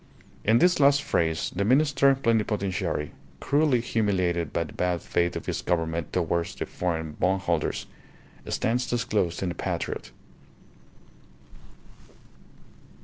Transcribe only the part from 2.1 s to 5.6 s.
Plenipotentiary, cruelly humiliated by the bad faith of